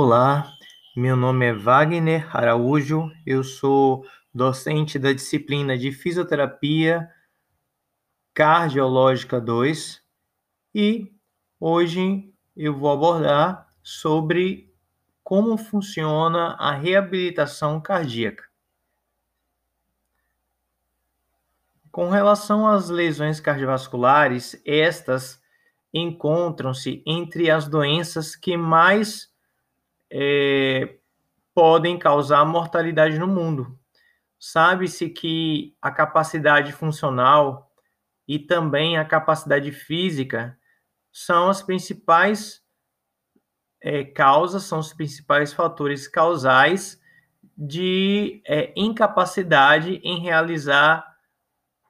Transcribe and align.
Olá, 0.00 0.54
meu 0.94 1.16
nome 1.16 1.46
é 1.46 1.52
Wagner 1.52 2.24
Araújo, 2.32 3.10
eu 3.26 3.42
sou 3.42 4.06
docente 4.32 4.96
da 4.96 5.12
disciplina 5.12 5.76
de 5.76 5.90
Fisioterapia 5.90 7.10
Cardiológica 8.32 9.40
2 9.40 10.00
e 10.72 11.12
hoje 11.58 12.32
eu 12.56 12.78
vou 12.78 12.92
abordar 12.92 13.66
sobre 13.82 14.72
como 15.24 15.58
funciona 15.58 16.54
a 16.60 16.70
reabilitação 16.70 17.80
cardíaca. 17.80 18.44
Com 21.90 22.08
relação 22.08 22.68
às 22.68 22.88
lesões 22.88 23.40
cardiovasculares, 23.40 24.62
estas 24.64 25.42
encontram-se 25.92 27.02
entre 27.04 27.50
as 27.50 27.66
doenças 27.66 28.36
que 28.36 28.56
mais 28.56 29.36
é, 30.10 30.98
podem 31.54 31.98
causar 31.98 32.44
mortalidade 32.44 33.18
no 33.18 33.26
mundo. 33.26 33.78
Sabe-se 34.38 35.10
que 35.10 35.76
a 35.82 35.90
capacidade 35.90 36.72
funcional 36.72 37.72
e 38.26 38.38
também 38.38 38.96
a 38.96 39.04
capacidade 39.04 39.72
física 39.72 40.56
são 41.12 41.48
as 41.48 41.62
principais 41.62 42.62
é, 43.80 44.04
causas, 44.04 44.64
são 44.64 44.78
os 44.78 44.92
principais 44.92 45.52
fatores 45.52 46.06
causais 46.06 47.00
de 47.56 48.42
é, 48.46 48.72
incapacidade 48.76 50.00
em 50.04 50.20
realizar 50.20 51.04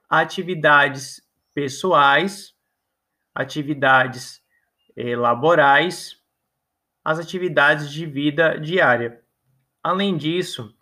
atividades 0.08 1.20
pessoais, 1.54 2.54
atividades 3.34 4.42
é, 4.96 5.14
laborais 5.14 6.17
as 7.04 7.18
atividades 7.18 7.90
de 7.90 8.04
vida 8.06 8.58
diária. 8.58 9.22
Além 9.82 10.16
disso, 10.16 10.74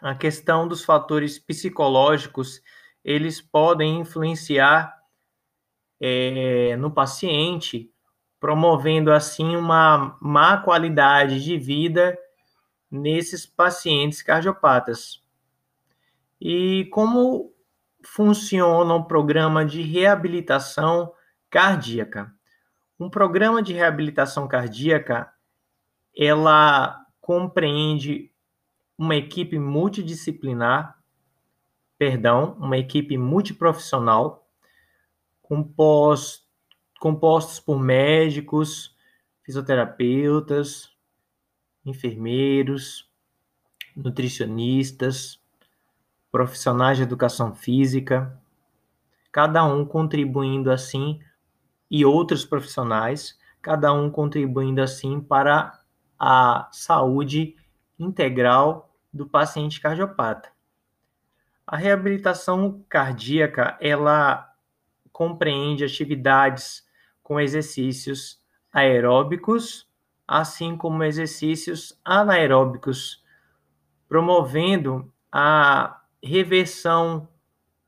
a 0.00 0.14
questão 0.14 0.68
dos 0.68 0.84
fatores 0.84 1.38
psicológicos, 1.38 2.60
eles 3.04 3.40
podem 3.40 4.00
influenciar 4.00 4.94
é, 6.00 6.76
no 6.76 6.90
paciente, 6.90 7.90
promovendo 8.38 9.12
assim 9.12 9.56
uma 9.56 10.16
má 10.20 10.58
qualidade 10.58 11.42
de 11.42 11.58
vida 11.58 12.16
nesses 12.90 13.46
pacientes 13.46 14.22
cardiopatas. 14.22 15.24
E 16.40 16.84
como 16.92 17.52
funciona 18.04 18.94
o 18.94 19.04
programa 19.04 19.64
de 19.64 19.82
reabilitação 19.82 21.12
cardíaca? 21.50 22.35
Um 22.98 23.10
programa 23.10 23.62
de 23.62 23.74
reabilitação 23.74 24.48
cardíaca, 24.48 25.30
ela 26.16 27.04
compreende 27.20 28.32
uma 28.96 29.14
equipe 29.14 29.58
multidisciplinar, 29.58 30.98
perdão, 31.98 32.56
uma 32.58 32.78
equipe 32.78 33.18
multiprofissional, 33.18 34.48
composto, 35.42 36.46
compostos 36.98 37.60
por 37.60 37.78
médicos, 37.78 38.96
fisioterapeutas, 39.42 40.90
enfermeiros, 41.84 43.10
nutricionistas, 43.94 45.38
profissionais 46.32 46.96
de 46.96 47.02
educação 47.02 47.54
física, 47.54 48.40
cada 49.30 49.64
um 49.64 49.84
contribuindo 49.84 50.70
assim 50.70 51.20
e 51.90 52.04
outros 52.04 52.44
profissionais, 52.44 53.38
cada 53.62 53.92
um 53.92 54.10
contribuindo 54.10 54.80
assim 54.80 55.20
para 55.20 55.80
a 56.18 56.68
saúde 56.72 57.56
integral 57.98 58.94
do 59.12 59.26
paciente 59.26 59.80
cardiopata. 59.80 60.50
A 61.66 61.76
reabilitação 61.76 62.84
cardíaca, 62.88 63.76
ela 63.80 64.52
compreende 65.12 65.84
atividades 65.84 66.86
com 67.22 67.40
exercícios 67.40 68.40
aeróbicos, 68.72 69.88
assim 70.28 70.76
como 70.76 71.02
exercícios 71.02 71.98
anaeróbicos, 72.04 73.24
promovendo 74.08 75.12
a 75.32 76.02
reversão 76.22 77.28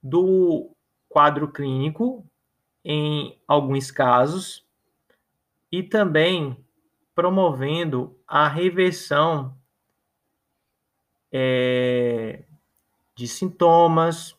do 0.02 0.70
quadro 1.08 1.52
clínico 1.52 2.28
em 2.90 3.38
alguns 3.46 3.90
casos, 3.90 4.66
e 5.70 5.82
também 5.82 6.64
promovendo 7.14 8.18
a 8.26 8.48
reversão 8.48 9.54
é, 11.30 12.44
de 13.14 13.28
sintomas 13.28 14.34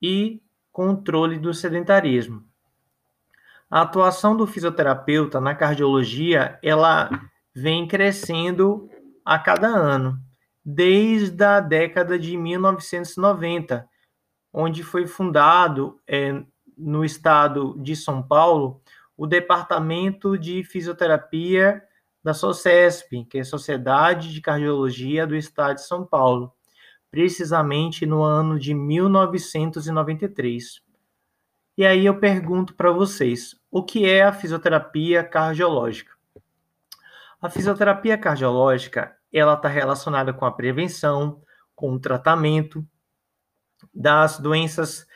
e 0.00 0.40
controle 0.70 1.36
do 1.36 1.52
sedentarismo. 1.52 2.44
A 3.68 3.82
atuação 3.82 4.36
do 4.36 4.46
fisioterapeuta 4.46 5.40
na 5.40 5.52
cardiologia, 5.52 6.60
ela 6.62 7.10
vem 7.52 7.88
crescendo 7.88 8.88
a 9.24 9.36
cada 9.36 9.66
ano, 9.66 10.16
desde 10.64 11.42
a 11.42 11.58
década 11.58 12.16
de 12.16 12.36
1990, 12.36 13.88
onde 14.52 14.84
foi 14.84 15.08
fundado 15.08 16.00
é, 16.06 16.44
no 16.80 17.04
estado 17.04 17.76
de 17.78 17.94
São 17.94 18.22
Paulo 18.22 18.80
o 19.16 19.26
Departamento 19.26 20.38
de 20.38 20.64
Fisioterapia 20.64 21.82
da 22.24 22.32
SOCESP, 22.32 23.26
que 23.26 23.36
é 23.38 23.42
a 23.42 23.44
Sociedade 23.44 24.32
de 24.32 24.40
Cardiologia 24.40 25.26
do 25.26 25.36
Estado 25.36 25.74
de 25.74 25.86
São 25.86 26.06
Paulo, 26.06 26.54
precisamente 27.10 28.06
no 28.06 28.22
ano 28.22 28.58
de 28.58 28.72
1993. 28.72 30.80
E 31.76 31.84
aí 31.84 32.06
eu 32.06 32.18
pergunto 32.18 32.74
para 32.74 32.90
vocês, 32.90 33.54
o 33.70 33.82
que 33.82 34.08
é 34.08 34.22
a 34.22 34.32
fisioterapia 34.32 35.22
cardiológica? 35.22 36.14
A 37.40 37.50
fisioterapia 37.50 38.16
cardiológica, 38.16 39.14
ela 39.32 39.54
está 39.54 39.68
relacionada 39.68 40.32
com 40.32 40.46
a 40.46 40.52
prevenção, 40.52 41.42
com 41.74 41.92
o 41.92 42.00
tratamento 42.00 42.86
das 43.94 44.38
doenças 44.38 45.06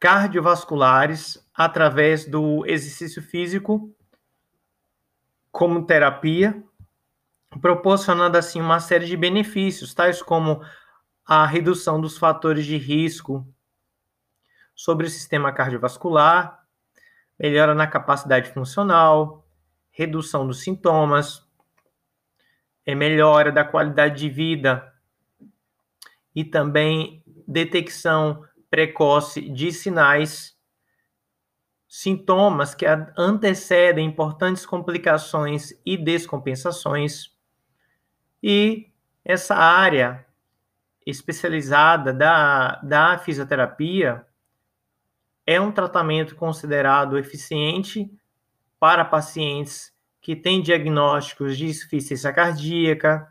cardiovasculares 0.00 1.46
através 1.54 2.24
do 2.24 2.64
exercício 2.66 3.22
físico 3.22 3.94
como 5.52 5.84
terapia, 5.84 6.64
proporcionando 7.60 8.38
assim 8.38 8.60
uma 8.60 8.80
série 8.80 9.04
de 9.04 9.16
benefícios, 9.16 9.92
tais 9.92 10.22
como 10.22 10.62
a 11.26 11.44
redução 11.44 12.00
dos 12.00 12.16
fatores 12.16 12.64
de 12.64 12.78
risco 12.78 13.46
sobre 14.74 15.06
o 15.06 15.10
sistema 15.10 15.52
cardiovascular, 15.52 16.64
melhora 17.38 17.74
na 17.74 17.86
capacidade 17.86 18.50
funcional, 18.52 19.46
redução 19.90 20.46
dos 20.46 20.62
sintomas, 20.62 21.46
é 22.86 22.94
melhora 22.94 23.52
da 23.52 23.64
qualidade 23.64 24.18
de 24.18 24.30
vida 24.30 24.94
e 26.34 26.42
também 26.42 27.22
detecção 27.46 28.44
precoce 28.70 29.40
de 29.40 29.72
sinais, 29.72 30.56
sintomas 31.88 32.74
que 32.74 32.86
antecedem 33.18 34.06
importantes 34.06 34.64
complicações 34.64 35.72
e 35.84 35.96
descompensações. 35.96 37.36
E 38.40 38.86
essa 39.24 39.56
área 39.56 40.24
especializada 41.04 42.12
da, 42.12 42.76
da 42.76 43.18
fisioterapia 43.18 44.24
é 45.44 45.60
um 45.60 45.72
tratamento 45.72 46.36
considerado 46.36 47.18
eficiente 47.18 48.08
para 48.78 49.04
pacientes 49.04 49.92
que 50.20 50.36
têm 50.36 50.62
diagnósticos 50.62 51.56
de 51.56 51.66
insuficiência 51.66 52.32
cardíaca, 52.32 53.28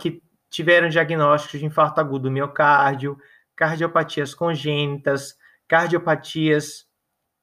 que 0.00 0.22
tiveram 0.48 0.88
diagnósticos 0.88 1.60
de 1.60 1.66
infarto 1.66 2.00
agudo 2.00 2.24
do 2.24 2.30
miocárdio, 2.30 3.16
cardiopatias 3.60 4.34
congênitas, 4.34 5.36
cardiopatias 5.68 6.88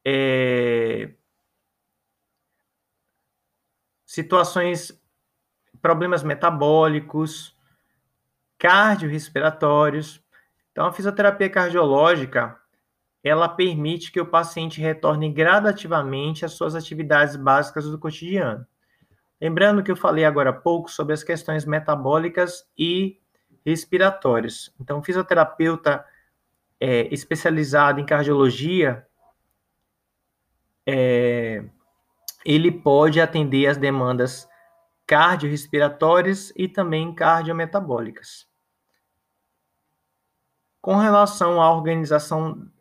é, 0.03 1.13
situações, 4.03 4.99
problemas 5.79 6.23
metabólicos, 6.23 7.55
cardiorrespiratórios. 8.57 10.19
Então, 10.71 10.87
a 10.87 10.91
fisioterapia 10.91 11.51
cardiológica, 11.51 12.59
ela 13.23 13.47
permite 13.47 14.11
que 14.11 14.19
o 14.19 14.25
paciente 14.25 14.81
retorne 14.81 15.31
gradativamente 15.31 16.43
às 16.43 16.53
suas 16.53 16.73
atividades 16.73 17.35
básicas 17.35 17.85
do 17.85 17.99
cotidiano. 17.99 18.65
Lembrando 19.39 19.83
que 19.83 19.91
eu 19.91 19.95
falei 19.95 20.25
agora 20.25 20.49
há 20.49 20.53
pouco 20.53 20.89
sobre 20.89 21.13
as 21.13 21.23
questões 21.23 21.63
metabólicas 21.63 22.67
e 22.75 23.21
respiratórios. 23.69 24.73
Então, 24.79 25.03
fisioterapeuta 25.03 26.05
é, 26.79 27.13
especializado 27.13 27.99
em 27.99 28.05
cardiologia, 28.05 29.05
é, 30.85 31.65
ele 32.45 32.71
pode 32.71 33.19
atender 33.19 33.67
as 33.67 33.75
demandas 33.75 34.47
cardiorrespiratórias 35.05 36.53
e 36.55 36.69
também 36.69 37.13
cardiometabólicas. 37.13 38.47
Com 40.81 40.95
relação 40.95 41.61
à 41.61 41.69
Organização 41.69 42.71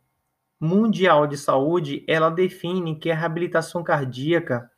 Mundial 0.60 1.26
de 1.26 1.36
Saúde, 1.36 2.04
ela 2.06 2.30
define 2.30 2.96
que 2.96 3.10
a 3.10 3.16
reabilitação 3.16 3.82
cardíaca 3.82 4.70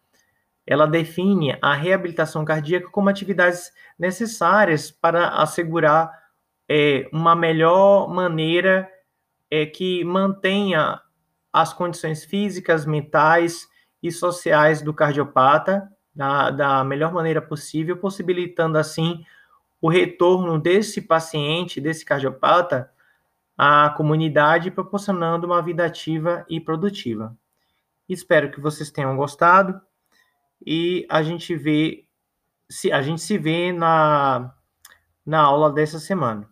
ela 0.69 0.87
define 0.87 1.57
a 1.63 1.73
reabilitação 1.73 2.45
cardíaca 2.45 2.91
como 2.91 3.09
atividades 3.09 3.73
necessárias 3.99 4.91
para 4.91 5.29
assegurar 5.29 6.13
é, 6.69 7.09
uma 7.11 7.35
melhor 7.35 8.07
maneira 8.07 8.87
é, 9.51 9.65
que 9.65 10.05
mantenha 10.05 11.01
as 11.51 11.73
condições 11.73 12.23
físicas, 12.23 12.85
mentais 12.85 13.67
e 14.03 14.13
sociais 14.13 14.83
do 14.83 14.93
cardiopata 14.93 15.91
da, 16.15 16.51
da 16.51 16.85
melhor 16.85 17.15
maneira 17.15 17.41
possível, 17.41 17.97
possibilitando 17.97 18.77
assim 18.77 19.25
o 19.81 19.89
retorno 19.89 20.59
desse 20.59 21.01
paciente, 21.01 21.81
desse 21.81 22.05
cardiopata, 22.05 22.91
à 23.57 23.89
comunidade, 23.97 24.71
proporcionando 24.71 25.47
uma 25.47 25.63
vida 25.63 25.87
ativa 25.87 26.45
e 26.47 26.61
produtiva. 26.61 27.35
Espero 28.07 28.51
que 28.51 28.61
vocês 28.61 28.91
tenham 28.91 29.17
gostado 29.17 29.81
e 30.65 31.07
a 31.11 31.23
gente 31.23 31.55
vê 31.57 32.07
se 32.71 32.93
a 32.93 33.03
gente 33.03 33.23
se 33.23 33.39
vê 33.39 33.73
na 33.73 34.55
na 35.27 35.41
aula 35.43 35.73
dessa 35.73 35.99
semana. 36.01 36.51